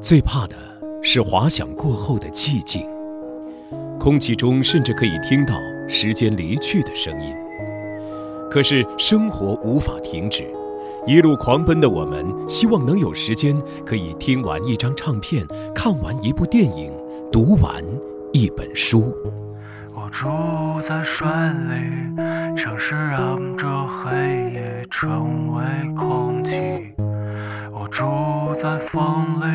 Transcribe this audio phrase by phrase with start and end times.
[0.00, 0.54] 最怕的
[1.02, 2.86] 是滑翔过后的寂静，
[3.98, 5.54] 空气中甚至可以听到
[5.88, 7.34] 时间离去的声音。
[8.48, 10.48] 可是生活无法停止，
[11.04, 16.92] 一路狂奔的我们，希望能有时间可以听完一张唱片，看完一部电影，
[17.32, 17.84] 读完
[18.32, 19.12] 一本书。
[19.94, 20.28] 我住
[20.80, 25.64] 在水里，城市让这黑夜成为
[25.96, 26.94] 空气。
[27.80, 28.04] 我住
[28.60, 29.46] 在风里，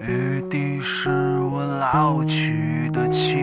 [0.00, 3.36] 雨滴是我老去的情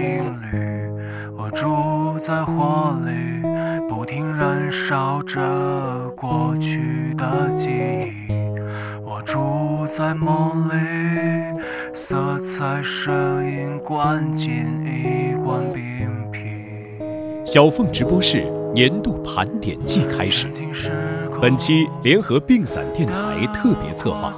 [0.52, 0.91] 侣。
[1.38, 3.41] 我住在火里，
[3.88, 5.40] 不停燃烧着
[6.18, 7.72] 过去的记
[8.27, 8.34] 忆。
[9.05, 11.62] 我住在梦里，
[11.94, 16.41] 色彩、声音灌进一罐冰啤。
[17.46, 20.49] 小凤直播室年度盘点季开始，
[21.41, 24.35] 本期联合病散电台特别策划，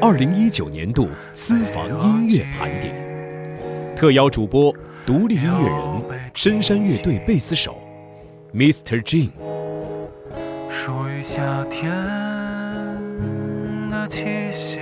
[0.00, 2.94] 二零一九年度私房音乐盘点，
[3.96, 4.72] 特邀主播
[5.04, 7.76] 独立音乐人深山乐队贝斯手
[8.54, 9.02] Mr.
[9.02, 9.30] Jin。
[10.70, 11.90] 属于夏天
[13.90, 14.78] 的气息，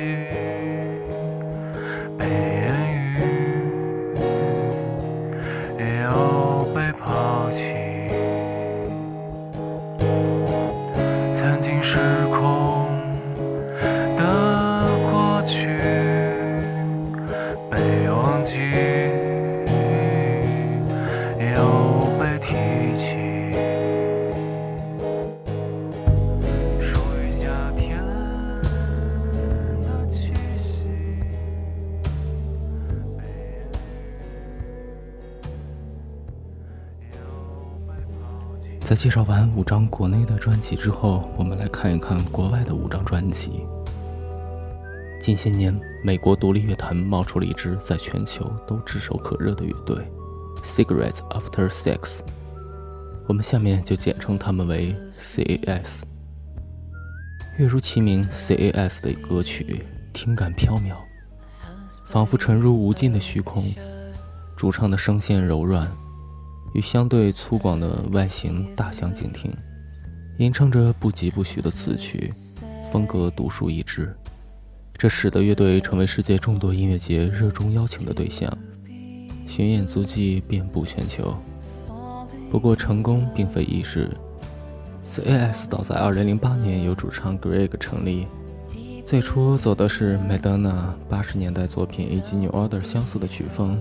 [38.97, 43.67] 介绍完五张国内的专辑之后，我们来看一看国外的五张专辑。
[45.21, 49.97] 近些年，美国独立乐坛冒出了一支在全球都炙手可热的乐队
[50.63, 52.21] ——Cigarettes After Sex。
[53.27, 56.01] 我们下面就简称他们为 CAS。
[57.59, 59.85] 乐如其名，CAS 的歌曲
[60.15, 60.97] 听感飘渺，
[62.07, 63.71] 仿佛沉入无尽的虚空。
[64.57, 65.87] 主唱的声线柔软。
[66.77, 69.51] 与相对粗犷的外形大相径庭，
[70.37, 72.31] 吟唱着不疾不徐的词曲，
[72.93, 74.15] 风格独树一帜，
[74.93, 78.53] 这使得乐队成为世界众多音乐节热衷邀请的对象，
[79.49, 81.35] 巡演足迹遍布全球。
[82.51, 84.11] 不过，成功并非易事。
[85.11, 88.27] CAS 早在2008年由主唱 Greg 成立，
[89.07, 93.79] 最初走的是 Madonna 80年代作品以及 New Order 相似的曲风。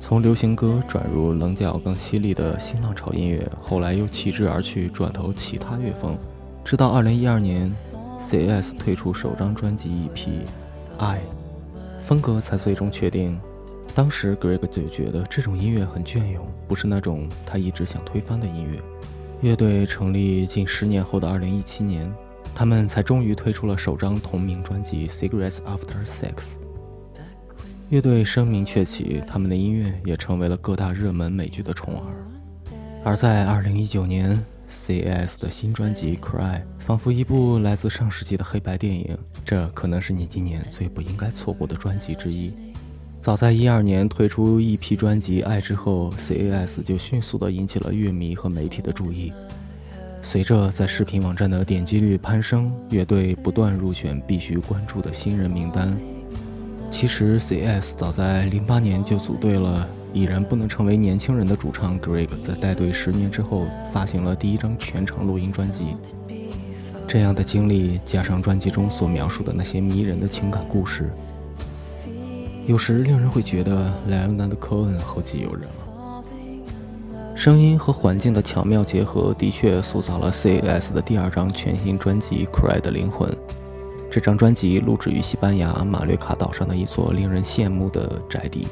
[0.00, 6.16] 从流行歌转入棱角更犀利的新浪潮音乐，后来又弃之而去，转投其他乐风。
[6.64, 7.72] 直到2012年
[8.18, 10.26] ，CS 推出首张专辑 EP
[10.98, 11.18] 《爱》，
[12.02, 13.38] 风格才最终确定。
[13.94, 18.80] 当时 Greg 就觉得这种音乐很隽永，不是那种他一直想推翻的音乐。
[19.40, 22.12] 乐队成立近十年后的2017年，
[22.54, 26.32] 他们才终于推出了首张同名专辑《Cigarettes After Sex》。
[27.90, 32.12] 乐队声名鹊起，他们的音乐也成为了各大热门美剧的宠儿。
[33.02, 42.52] 而在2019年，CAS 的新专辑《Cry》仿佛一部来自上世纪的黑白电影，这可能是你今年最不应该错过的专辑之一。
[43.22, 49.32] 早在12年推出一批专辑《爱》之后，CAS 就迅速地引起了乐迷和媒体的注意。
[50.20, 55.96] 随着在视频网站的点击率攀升，乐队不断入选必须关注的新人名单。
[56.90, 57.94] 其实，C.S.
[57.96, 65.96] 早在零八年就组队了，已然不能成为年轻人的主唱 Greg，在带队十年之后，发行了第一张全程录音专辑。
[67.06, 71.08] 这样的经历，加上专辑中所描述的那些迷人的情感故事，
[72.66, 76.22] 有时令人会觉得 Leonard Cohen 后继有人了。
[77.36, 80.92] 声音和环境的巧妙结合，的确塑造了 C.S.
[80.92, 83.32] 的第二张全新专辑《Cry》的灵魂。
[84.10, 88.66] 这张专辑录制于西班牙马略卡岛上的一座令人羡慕的宅地。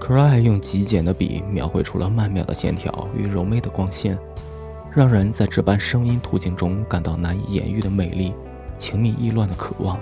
[0.00, 4.18] Cry 用极简的笔描绘出了曼妙的线条与柔美的光线，
[4.94, 8.32] 让人在这般声音途径中感到难以言喻的美丽、
[8.78, 9.98] 情迷意乱的渴望。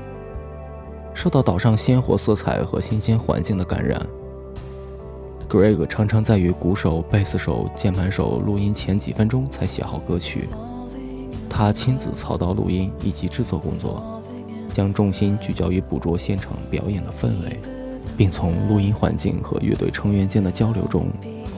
[1.14, 4.00] 受到岛上鲜活色彩和新鲜环境的感染
[5.48, 10.48] ，Greg 常常在与鼓手、贝斯手、键盘手录音前几分钟才写好歌曲。
[11.48, 14.13] 他亲自操刀录音以及制作工作。
[14.74, 17.60] 将重心聚焦于捕捉现场表演的氛围，
[18.16, 21.06] 并从录音环境和乐队成员间的交流中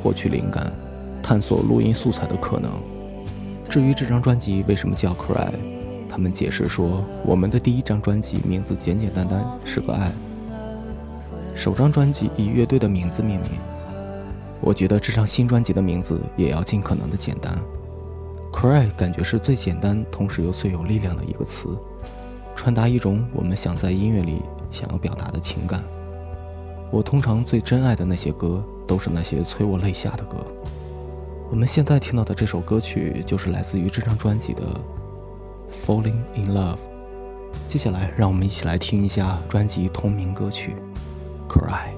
[0.03, 0.71] 获取灵感，
[1.23, 2.71] 探索录音素材的可能。
[3.71, 5.49] 至于这张专辑为什么叫《Cry》，
[6.11, 10.13] 他们解释说：“我们的第一张专辑名字简简单单，是个爱，
[11.55, 13.51] 首张专辑以乐队的名字命名，
[14.61, 17.59] 我觉得这张新专辑的名字也要尽可能的简单。
[18.53, 21.77] Cry 感觉是最简单，同时又最有力量的一个词，
[22.57, 24.43] 传达一种我们想在音乐里
[24.73, 25.81] 想要表达的情感。
[26.91, 30.39] 我通常最珍爱的那些歌，都是那些催我泪下的歌。
[31.51, 34.63] 我们现在听到的这首歌曲，就是来自于这张专辑的
[35.71, 36.77] 《Falling in Love》。
[37.69, 40.75] 接下来，让我们一起来听一下专辑同名歌曲
[41.53, 41.93] 《Cry》。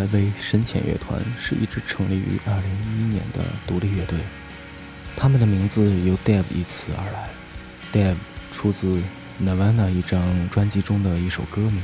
[0.00, 4.18] D.I.I.V 深浅乐团是一支成立于2011年的独立乐队，
[5.16, 7.28] 他们的名字由 “Dave” 一词而来
[7.92, 8.16] ，“Dave”
[8.50, 9.02] 出自
[9.42, 11.82] Nirvana 一张专辑中的一首歌名。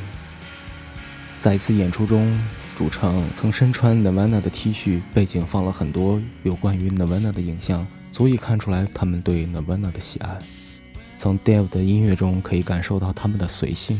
[1.40, 2.40] 在一次演出中，
[2.76, 10.38] 主唱曾身穿 Nirvana 的 T 恤，背景放了很多有关于 Nirvana 的影像，足以看出来他们对 Nirvana 的喜爱。
[11.18, 13.98] 从 Dave 的音乐中可以感受到他们的随性，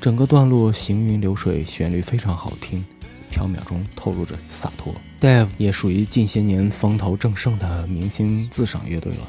[0.00, 2.84] 整个段落行云流水，旋律非常好听。
[3.32, 4.94] 缥缈中透露着洒脱。
[5.20, 9.28] Dave 也属于近些年风头正盛的明星自赏乐队了。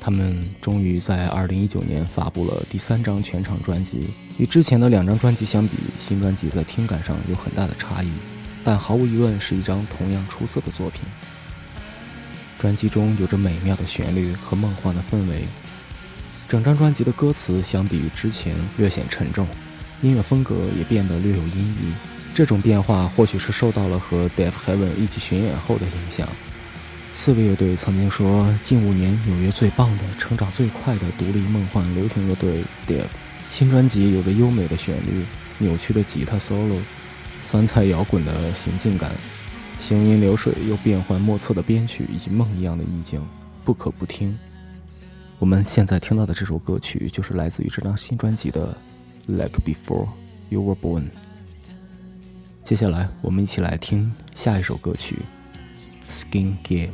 [0.00, 4.08] 他们终于在2019年发布了第三张全长专辑。
[4.38, 8.10] 与之前的两张专辑相比，新专辑在听感上有很大的差异，
[8.64, 11.02] 但毫无疑问是一张同样出色的作品。
[12.58, 15.44] 专辑中有着美妙的旋律和梦幻的氛围。
[16.48, 19.46] 整张专辑的歌词相比于之前略显沉重，
[20.02, 22.19] 音乐风格也变得略有阴郁。
[22.34, 26.28] 这种变化或许是受到了和 Dave Heaven 一起巡演后的影响。
[27.12, 33.04] 刺猬乐队曾经说，近五年纽约最棒的、成长最快的独立梦幻流行乐队 Dave。
[33.50, 35.24] 新专辑有着优美的旋律、
[35.58, 36.78] 扭曲的吉他 solo、
[37.42, 39.10] 酸菜摇滚的行进感、
[39.80, 43.20] 行云流水又变幻莫测的编曲以及梦一样的意境，
[43.64, 44.38] 不可不听。
[45.40, 48.76] 我们现在听到的这首歌曲就是来自于这张新专辑的
[49.32, 50.06] 《Like Before
[50.48, 51.02] You Were Born》。
[52.70, 55.16] 接下来，我们一起来听下一首歌曲
[56.08, 56.92] 《Skin Game》。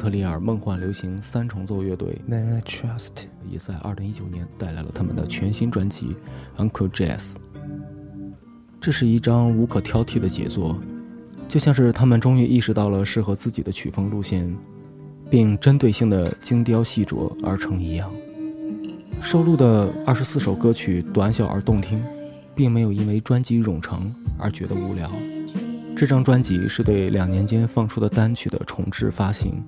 [0.00, 6.16] 特利尔梦幻流行三重奏乐队 Manchester 也在2019年带来了他们的全新专辑
[6.58, 7.18] 《Uncle Jazz》。
[8.80, 10.78] 这是一张无可挑剔的杰作，
[11.50, 14.56] 就像是他们终于意识到了适合自己的曲风路线，
[15.28, 18.10] 并针对性的精雕细琢而成一样。
[19.20, 22.02] 收录的二十四首歌曲短小而动听，
[22.54, 25.12] 并没有因为专辑冗长而觉得无聊。
[25.96, 29.62] 这张专辑是对两年间放出的单曲的重制发行，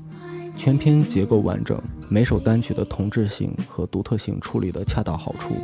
[0.57, 5.55] 全篇结构完整，每首单曲的同质性和独特性处理得恰到好处，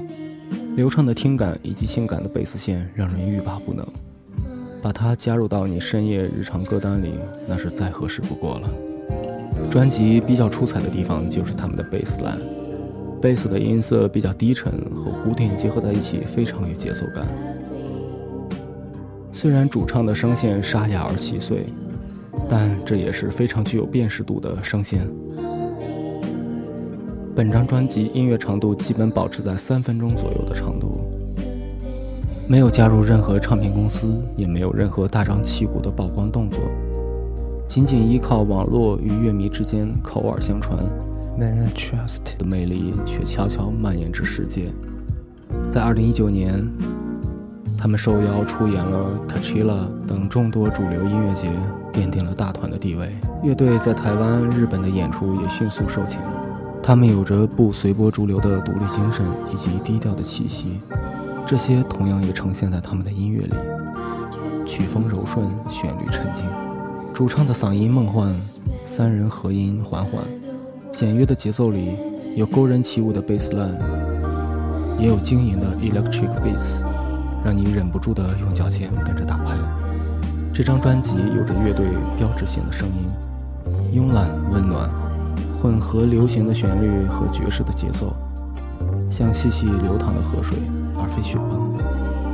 [0.76, 3.86] 流畅的听感以及性感的贝斯线让人欲罢不能。
[4.80, 7.14] 把它加入到你深夜日常歌单里，
[7.48, 8.70] 那是再合适不过了。
[9.68, 12.38] 专辑比较出彩的地方就是他们的贝斯蓝，
[13.20, 17.26] 贝斯的音色比较低沉，和鼓点结合在一起，非常有节奏感。
[19.40, 21.66] 虽然主唱的声线沙哑而细碎，
[22.48, 25.08] 但这也是非常具有辨识度的声线。
[27.36, 31.02] 本张专辑音乐长度基本保持在三分钟左右的长度，
[32.48, 36.58] 没有加入任何唱片公司，也没有任何大张旗鼓的曝光动作，
[37.68, 40.76] 仅仅依靠网络与乐迷之间口耳相传
[41.38, 44.72] 的魅力，却悄悄蔓延至世界。
[45.70, 46.68] 在二零一九年。
[47.78, 51.48] 他们受邀出演了 Coachella 等众多主流音乐节，
[51.92, 53.08] 奠定了大团的地位。
[53.44, 56.18] 乐队在台湾、日本的演出也迅速售罄。
[56.82, 60.80] 他们有着不随波逐流的独立精神以及低调的气息，
[61.46, 63.54] 这些同样也呈现在他们的音乐里。
[64.66, 66.44] 曲风柔顺，旋律沉静，
[67.14, 68.34] 主唱的嗓音梦幻，
[68.84, 70.22] 三人合音缓缓，
[70.92, 71.96] 简约的节奏里
[72.34, 73.78] 有勾人起舞的 bass line，
[74.98, 76.82] 也有晶莹的 electric bass。
[77.44, 79.56] 让你忍不住的用脚尖跟着打拍。
[80.52, 84.90] 这张专辑有着乐队标志性的声音，慵懒温暖，
[85.60, 88.14] 混合流行的旋律和爵士的节奏，
[89.10, 90.58] 像细细流淌的河水，
[90.96, 91.68] 而非雪崩。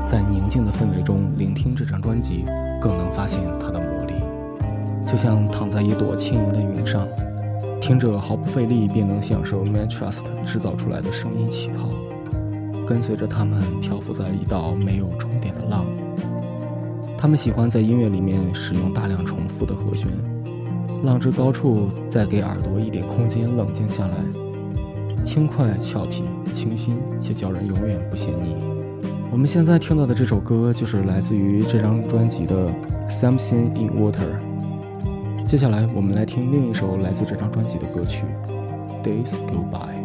[0.06, 2.44] 在宁静的氛围中聆听这张专辑，
[2.80, 4.14] 更能发现它的魔力。
[5.06, 7.06] 就像躺在一朵轻盈的云上，
[7.80, 11.88] 听着毫不费力便能享受 Mantrust 制造出来的声音气泡。
[12.86, 15.86] 跟随着他们漂浮在一道没有终点的浪，
[17.16, 20.08] 他们喜欢在音乐里面使用大量重复的和弦，
[21.02, 24.14] 浪之高处再给耳朵一点空间冷静下来，
[25.24, 28.56] 轻快俏皮，清新且叫人永远不嫌腻。
[29.32, 32.68] 我们现在听到的这首歌就是来自于这张专辑的
[33.08, 34.20] 《Something in Water》。
[35.44, 38.24] 接下来我们来听另一首来自这张专辑的歌曲
[39.02, 40.00] 《Days Go By》。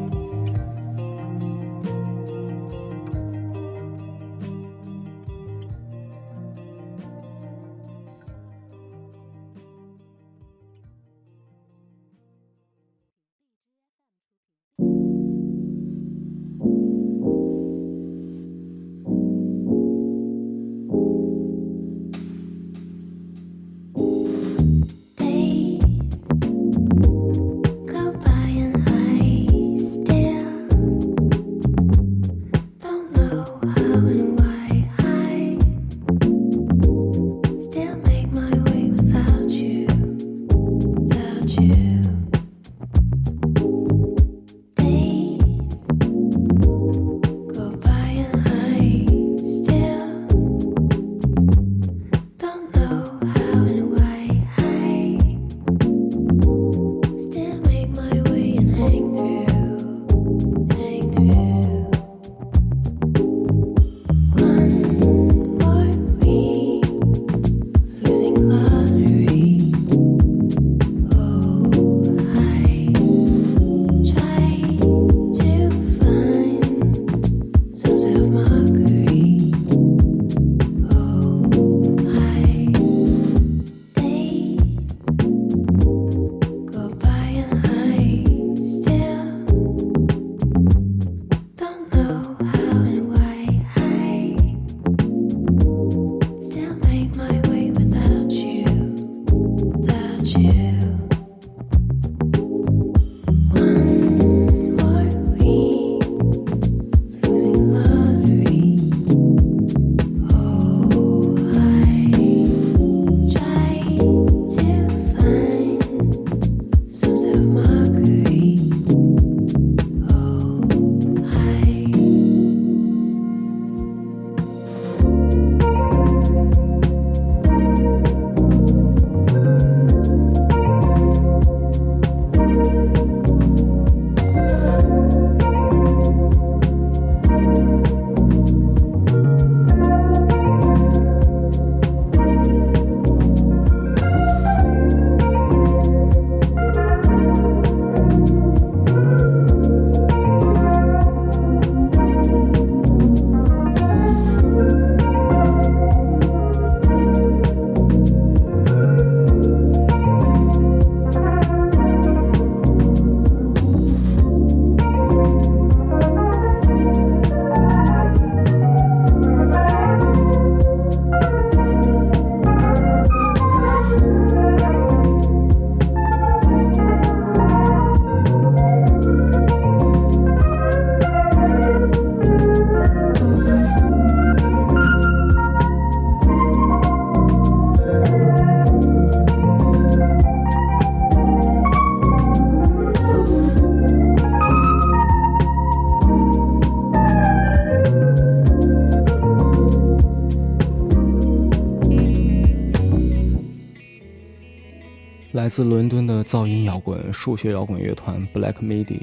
[205.59, 209.01] 自伦敦的噪音摇滚、数学摇滚乐团 Black Midi。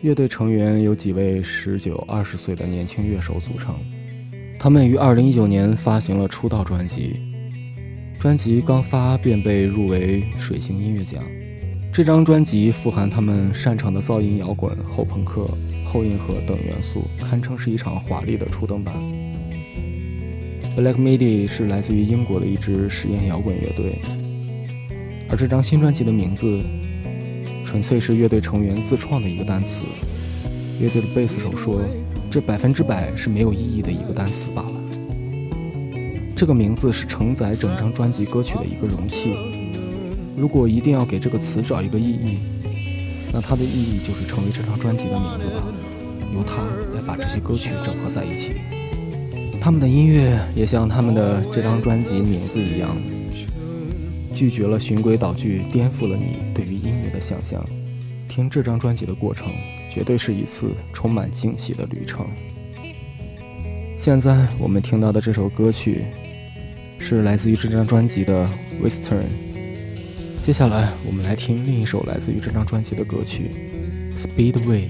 [0.00, 3.74] 乐队成员由几位十九、二十岁的年轻乐手组成。
[4.58, 7.20] 他们于二零一九年发行了出道专辑，
[8.18, 11.22] 专辑刚发便被入围水星音乐奖。
[11.92, 15.44] 这张专辑富含他们擅长的噪音摇滚、后朋克、
[15.84, 18.94] 后硬核等元素，堪称是一场华丽的初登版。
[20.74, 23.98] Black Midi 是来自于英国的一支实验摇滚乐队，
[25.30, 26.60] 而这张新专辑的名字。
[27.62, 29.84] 纯粹是乐队成员自创的一个单词。
[30.80, 31.80] 乐队的贝斯手说
[32.28, 34.72] ：“这百分之百是没有意义的一个单词罢了。”
[36.34, 39.36] 这个名字是承载整张专辑歌曲的一个容器。
[40.36, 42.38] 如果一定要给这个词找一个意义，
[43.32, 45.62] 那它的意义就是成为这张专辑的名字吧，
[46.34, 46.56] 由它
[46.92, 48.54] 来把这些歌曲整合在一起。
[49.60, 52.96] 他们的音乐也像他们的这张专辑名字一样，
[54.40, 57.20] 拒绝了循规蹈矩，颠覆了你对于音乐的。
[57.20, 57.62] 想象，
[58.26, 59.48] 听这张专辑的过程，
[59.92, 62.26] 绝对是一次充满惊喜的旅程。
[63.98, 66.06] 现在我们听到的这首歌曲，
[66.98, 68.48] 是来自于这张专辑的
[68.82, 69.18] 《Western》。
[70.40, 73.50] 接下来，我们来听另一首来自于这张专辑的歌曲
[74.18, 74.88] 《Speedway》。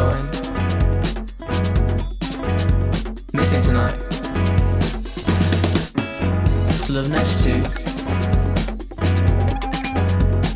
[0.00, 0.26] going.
[3.32, 3.98] Missing tonight.
[6.84, 7.52] To live next to.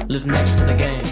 [0.08, 1.03] Live next to the game.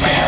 [0.00, 0.21] man.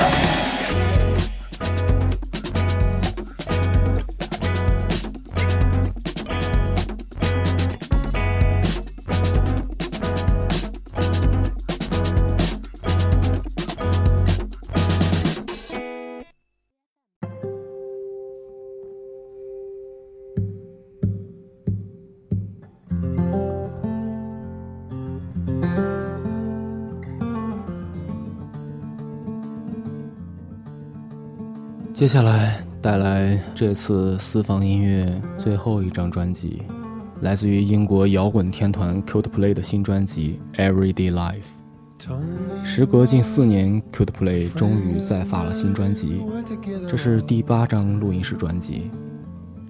[32.04, 36.60] 接下来带来这次私房音乐最后一张专辑，
[37.22, 41.32] 来自于英国摇滚天团 Coldplay 的新专辑《Everyday Life》。
[42.62, 46.20] 时隔近四年，Coldplay 终于再发了新专辑，
[46.86, 48.90] 这是第八张录音室专辑。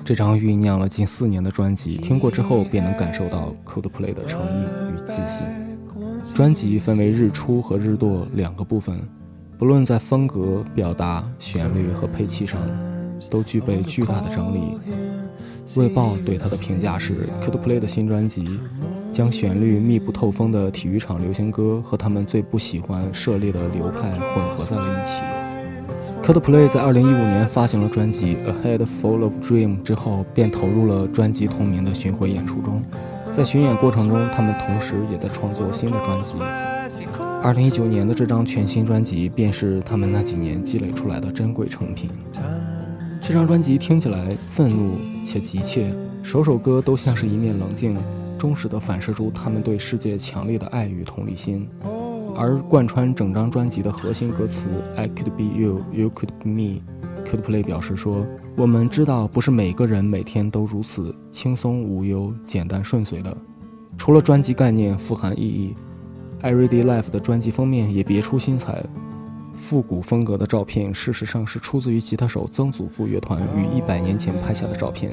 [0.04, 5.46] 这张酝酿了近四年的专辑，听过之后便能感受到 Coldplay 的诚意与自信。
[6.34, 8.98] 专辑分为日出和日落两个部分，
[9.58, 12.60] 不论在风格、表达、旋律和配器上，
[13.30, 14.78] 都具备巨大的张力。
[15.80, 18.58] 《卫报》对他的评价是：Coldplay 的新专辑。
[19.12, 25.22] 将旋律密不透风的体育场流行歌和他们最不喜欢涉猎的流派混合在了一起。
[26.26, 28.36] Coldplay 在2015年发行了专辑
[28.66, 32.82] 《A Head Full of Dream》之后，便投入了专辑同名的巡回演出中。
[33.30, 36.34] 在巡演过程中，他们同时也在创作新的专辑。
[37.44, 42.08] 2019年的这张全新专辑便是他们那几年积累出来的珍贵成品。
[43.20, 47.94] 这张专辑听起来愤怒且急切，首首歌都像是一面冷静。
[48.38, 51.68] 忠实地反射出他们对世界强烈的爱与同理心，
[52.34, 56.80] 而贯穿整张专辑的核心歌词 "I could be you, you could be me,
[57.26, 58.26] could play”，表示说
[58.56, 63.36] ：“我们知道不是每个人每天都如此轻松无忧、简单顺遂的。”
[63.96, 65.74] 除了专辑概念富含意义，
[66.44, 68.84] 《Everyday Life》的专辑封面也别出心裁，
[69.54, 75.10] 复古风格的照片事实上是出自于吉他手曾祖父乐团于一百年前拍下的照片。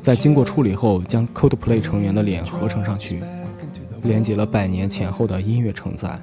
[0.00, 3.20] 在经过处理后，将 Coldplay 成员的脸合成上去，
[4.04, 6.16] 连接了百年前后的音乐承载。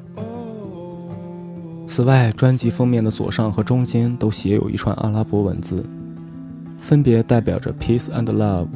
[1.86, 5.84] 此外，专辑封面的左上和中间都写有一串阿拉伯文字，
[6.78, 8.70] 分别代表着 Peace and Love（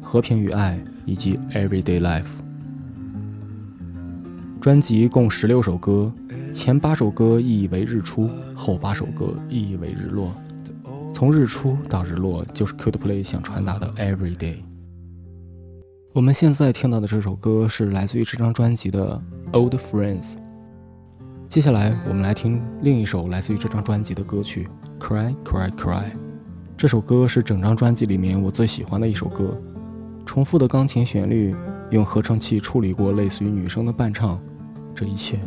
[0.00, 2.43] 和平与爱）以及 Everyday Life。
[4.64, 6.10] 专辑共十六首歌，
[6.50, 10.32] 前八首歌意义为日出，后八首歌意义为日落。
[11.12, 14.62] 从日出到日落，就是 Coldplay 想传达的 Every Day。
[16.14, 19.20] 我们现在听到的这首歌是来自于这张专辑的
[19.52, 20.36] Old Friends。
[21.46, 24.66] 接下来，我们来听另一首来自于这张专辑的歌曲
[24.98, 26.04] Cry Cry Cry。
[26.74, 29.60] 这首歌是整张专辑里面我最喜欢的一首歌。
[30.24, 31.54] 重复的钢琴旋律，
[31.90, 34.40] 用合成器处理过类似于女声的伴唱，
[34.94, 35.38] 这一切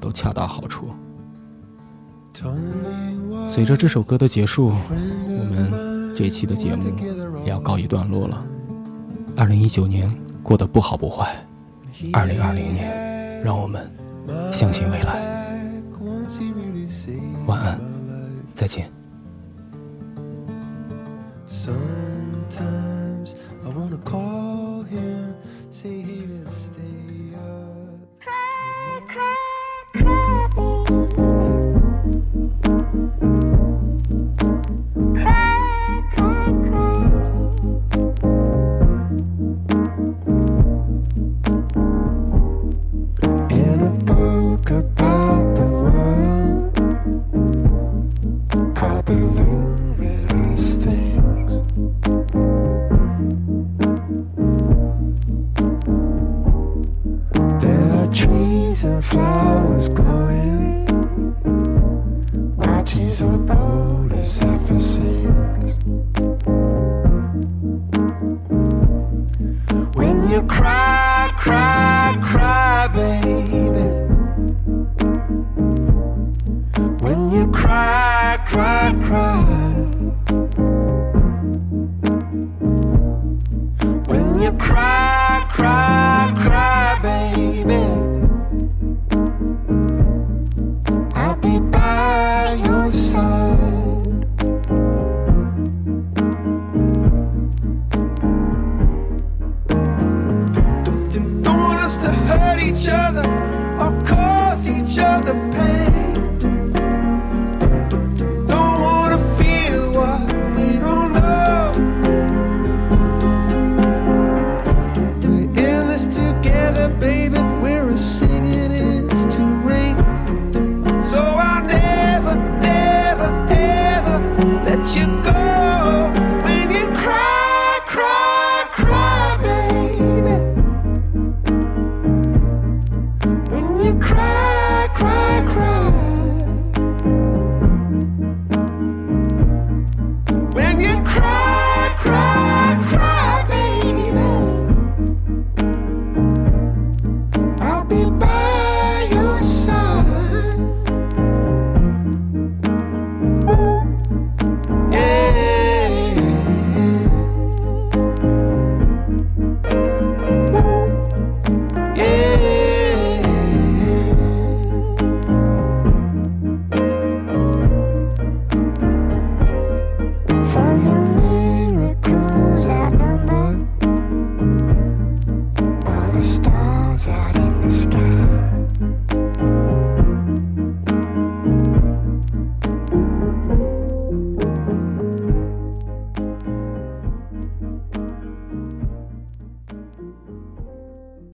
[0.00, 0.88] 都恰到好处。
[3.48, 6.82] 随着这首歌的结束，我们这一期的节目
[7.44, 8.44] 也要告一段落了。
[9.36, 10.08] 二零一九年
[10.42, 11.34] 过得不好不坏，
[12.12, 13.90] 二零二零年，让我们
[14.52, 15.30] 相信未来。
[17.46, 17.80] 晚安，
[18.54, 18.90] 再见。